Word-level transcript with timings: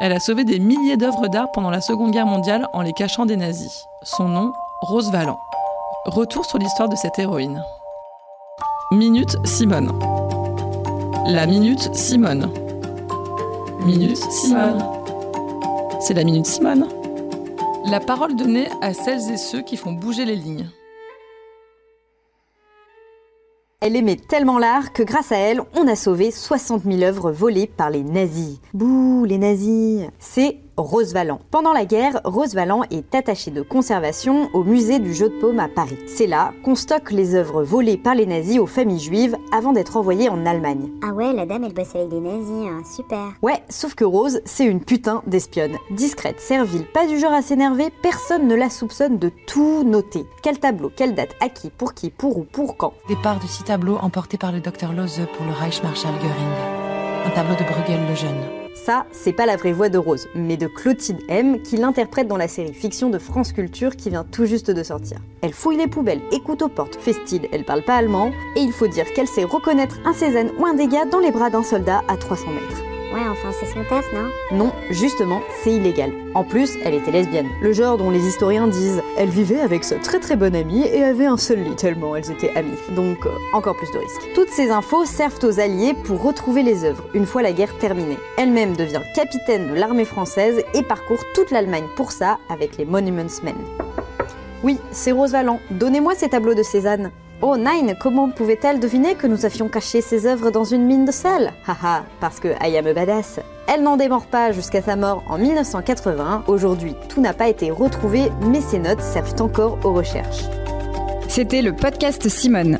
Elle 0.00 0.12
a 0.12 0.18
sauvé 0.18 0.44
des 0.44 0.58
milliers 0.58 0.96
d'œuvres 0.96 1.28
d'art 1.28 1.52
pendant 1.52 1.70
la 1.70 1.80
Seconde 1.80 2.10
Guerre 2.10 2.26
mondiale 2.26 2.66
en 2.72 2.82
les 2.82 2.92
cachant 2.92 3.26
des 3.26 3.36
nazis. 3.36 3.86
Son 4.02 4.28
nom, 4.28 4.52
Rose 4.82 5.12
Valland. 5.12 5.38
Retour 6.06 6.44
sur 6.44 6.58
l'histoire 6.58 6.88
de 6.88 6.96
cette 6.96 7.16
héroïne. 7.18 7.62
Minute 8.90 9.36
Simone. 9.44 9.92
La 11.26 11.46
Minute 11.46 11.94
Simone. 11.94 12.50
Minute 13.86 14.16
Simone. 14.16 14.82
C'est 16.00 16.14
la 16.14 16.24
Minute 16.24 16.46
Simone. 16.46 16.88
La 17.86 18.00
parole 18.00 18.34
donnée 18.34 18.68
à 18.82 18.94
celles 18.94 19.30
et 19.30 19.36
ceux 19.36 19.62
qui 19.62 19.76
font 19.76 19.92
bouger 19.92 20.24
les 20.24 20.36
lignes. 20.36 20.68
Elle 23.80 23.96
aimait 23.96 24.16
tellement 24.16 24.58
l'art 24.58 24.92
que 24.92 25.02
grâce 25.02 25.32
à 25.32 25.36
elle, 25.36 25.60
on 25.74 25.86
a 25.86 25.96
sauvé 25.96 26.30
60 26.30 26.84
000 26.84 27.02
œuvres 27.02 27.30
volées 27.30 27.66
par 27.66 27.90
les 27.90 28.02
nazis. 28.02 28.60
Bouh, 28.72 29.24
les 29.24 29.38
nazis 29.38 30.06
C'est 30.18 30.58
Rose 30.76 31.12
Valland. 31.12 31.40
Pendant 31.50 31.72
la 31.72 31.84
guerre, 31.84 32.20
Rose 32.24 32.54
Valland 32.54 32.82
est 32.90 33.14
attachée 33.14 33.50
de 33.50 33.62
conservation 33.62 34.50
au 34.52 34.64
musée 34.64 34.98
du 34.98 35.14
jeu 35.14 35.28
de 35.28 35.38
paume 35.40 35.60
à 35.60 35.68
Paris. 35.68 35.98
C'est 36.06 36.26
là 36.26 36.52
qu'on 36.64 36.74
stocke 36.74 37.12
les 37.12 37.34
œuvres 37.34 37.62
volées 37.62 37.96
par 37.96 38.14
les 38.14 38.26
nazis 38.26 38.58
aux 38.58 38.66
familles 38.66 39.00
juives 39.00 39.36
avant 39.52 39.72
d'être 39.72 39.96
envoyées 39.96 40.28
en 40.28 40.46
Allemagne. 40.46 40.90
Ah 41.02 41.12
ouais, 41.12 41.32
la 41.32 41.46
dame 41.46 41.64
elle 41.64 41.74
bosse 41.74 41.94
avec 41.94 42.08
des 42.08 42.20
nazis, 42.20 42.68
hein. 42.68 42.82
super. 42.84 43.32
Ouais, 43.42 43.62
sauf 43.68 43.94
que 43.94 44.04
Rose, 44.04 44.40
c'est 44.44 44.64
une 44.64 44.84
putain 44.84 45.22
d'espionne. 45.26 45.76
Discrète, 45.90 46.40
servile, 46.40 46.86
pas 46.86 47.06
du 47.06 47.18
genre 47.18 47.32
à 47.32 47.42
s'énerver, 47.42 47.90
personne 48.02 48.48
ne 48.48 48.54
la 48.54 48.70
soupçonne 48.70 49.18
de 49.18 49.30
tout 49.46 49.84
noter. 49.84 50.26
Quel 50.42 50.58
tableau, 50.58 50.90
quelle 50.94 51.14
date, 51.14 51.34
à 51.40 51.48
qui, 51.48 51.70
pour 51.70 51.94
qui, 51.94 52.10
pour 52.10 52.38
où, 52.38 52.44
pour 52.44 52.76
quand. 52.76 52.94
Départ 53.08 53.40
de 53.40 53.46
six 53.46 53.64
tableaux 53.64 53.98
emportés 53.98 54.38
par 54.38 54.52
le 54.52 54.60
docteur 54.60 54.92
Lose 54.92 55.20
pour 55.36 55.46
le 55.46 55.52
Reichsmarschall 55.52 56.14
Göring. 56.20 56.83
Un 57.24 57.30
tableau 57.30 57.54
de 57.54 57.64
Bruegel 57.64 58.00
le 58.06 58.14
Jeune. 58.14 58.36
Ça, 58.74 59.06
c'est 59.10 59.32
pas 59.32 59.46
la 59.46 59.56
vraie 59.56 59.72
voix 59.72 59.88
de 59.88 59.96
Rose, 59.96 60.28
mais 60.34 60.58
de 60.58 60.66
Clotilde 60.66 61.22
M, 61.28 61.62
qui 61.62 61.78
l'interprète 61.78 62.28
dans 62.28 62.36
la 62.36 62.48
série 62.48 62.74
fiction 62.74 63.08
de 63.08 63.18
France 63.18 63.52
Culture 63.52 63.96
qui 63.96 64.10
vient 64.10 64.24
tout 64.24 64.44
juste 64.44 64.70
de 64.70 64.82
sortir. 64.82 65.18
Elle 65.40 65.54
fouille 65.54 65.78
les 65.78 65.86
poubelles, 65.86 66.20
écoute 66.32 66.60
aux 66.60 66.68
portes, 66.68 66.96
fait 66.96 67.14
style, 67.14 67.48
elle 67.50 67.64
parle 67.64 67.82
pas 67.82 67.96
allemand, 67.96 68.30
et 68.56 68.60
il 68.60 68.72
faut 68.72 68.88
dire 68.88 69.10
qu'elle 69.14 69.28
sait 69.28 69.44
reconnaître 69.44 69.96
un 70.04 70.12
Cézanne 70.12 70.50
ou 70.58 70.66
un 70.66 70.74
dégât 70.74 71.06
dans 71.06 71.20
les 71.20 71.32
bras 71.32 71.48
d'un 71.48 71.62
soldat 71.62 72.02
à 72.08 72.18
300 72.18 72.50
mètres. 72.50 72.93
Ouais, 73.14 73.20
enfin 73.30 73.52
c'est 73.52 73.66
son 73.66 73.84
taf, 73.84 74.04
non? 74.12 74.28
Non, 74.50 74.72
justement, 74.90 75.40
c'est 75.62 75.70
illégal. 75.70 76.10
En 76.34 76.42
plus, 76.42 76.76
elle 76.84 76.94
était 76.94 77.12
lesbienne. 77.12 77.46
Le 77.62 77.72
genre 77.72 77.96
dont 77.96 78.10
les 78.10 78.26
historiens 78.26 78.66
disent 78.66 79.00
elle 79.16 79.28
vivait 79.28 79.60
avec 79.60 79.84
sa 79.84 80.00
très 80.00 80.18
très 80.18 80.34
bonne 80.34 80.56
amie 80.56 80.84
et 80.84 81.04
avait 81.04 81.26
un 81.26 81.36
seul 81.36 81.62
lit 81.62 81.76
tellement 81.76 82.16
elles 82.16 82.32
étaient 82.32 82.50
amies. 82.56 82.76
Donc, 82.96 83.24
euh, 83.24 83.30
encore 83.52 83.76
plus 83.76 83.92
de 83.92 83.98
risques. 83.98 84.32
Toutes 84.34 84.48
ces 84.48 84.72
infos 84.72 85.04
servent 85.04 85.38
aux 85.44 85.60
Alliés 85.60 85.94
pour 85.94 86.24
retrouver 86.24 86.64
les 86.64 86.84
œuvres 86.84 87.04
une 87.14 87.24
fois 87.24 87.42
la 87.42 87.52
guerre 87.52 87.78
terminée. 87.78 88.18
Elle-même 88.36 88.74
devient 88.74 89.02
capitaine 89.14 89.68
de 89.68 89.74
l'armée 89.74 90.06
française 90.06 90.64
et 90.74 90.82
parcourt 90.82 91.22
toute 91.36 91.52
l'Allemagne 91.52 91.86
pour 91.94 92.10
ça 92.10 92.38
avec 92.48 92.76
les 92.78 92.84
Monuments 92.84 93.40
Men. 93.44 93.54
Oui, 94.64 94.80
c'est 94.90 95.12
Rose 95.12 95.30
Valland. 95.30 95.60
Donnez-moi 95.70 96.16
ces 96.16 96.30
tableaux 96.30 96.54
de 96.54 96.64
Cézanne. 96.64 97.12
Oh 97.42 97.56
Nine, 97.56 97.94
comment 97.98 98.30
pouvait-elle 98.30 98.80
deviner 98.80 99.16
que 99.16 99.26
nous 99.26 99.44
avions 99.44 99.68
caché 99.68 100.00
ses 100.00 100.26
œuvres 100.26 100.50
dans 100.50 100.64
une 100.64 100.84
mine 100.84 101.04
de 101.04 101.10
sel? 101.12 101.52
Haha, 101.66 102.04
parce 102.20 102.40
que 102.40 102.48
I 102.64 102.76
am 102.78 102.92
badass. 102.92 103.40
Elle 103.66 103.82
n'en 103.82 103.96
démord 103.96 104.26
pas 104.26 104.52
jusqu'à 104.52 104.82
sa 104.82 104.96
mort 104.96 105.24
en 105.28 105.38
1980. 105.38 106.44
Aujourd'hui, 106.46 106.94
tout 107.08 107.20
n'a 107.20 107.32
pas 107.32 107.48
été 107.48 107.70
retrouvé, 107.70 108.30
mais 108.46 108.60
ses 108.60 108.78
notes 108.78 109.00
servent 109.00 109.40
encore 109.40 109.78
aux 109.84 109.92
recherches. 109.92 110.44
C'était 111.28 111.62
le 111.62 111.74
podcast 111.74 112.28
Simone. 112.28 112.78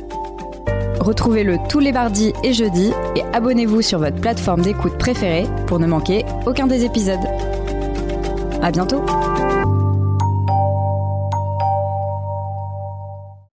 Retrouvez-le 1.01 1.59
tous 1.69 1.81
les 1.81 1.93
mardis 1.93 2.33
et 2.45 2.53
jeudis 2.53 2.93
et 3.17 3.23
abonnez-vous 3.35 3.83
sur 3.83 3.99
votre 3.99 4.21
plateforme 4.21 4.63
d'écoute 4.63 4.97
préférée 4.97 5.47
pour 5.67 5.79
ne 5.79 5.87
manquer 5.87 6.25
aucun 6.47 6.67
des 6.67 6.85
épisodes. 6.85 7.27
À 8.63 8.71
bientôt! 8.71 9.03